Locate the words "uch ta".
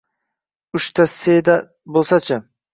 0.79-1.05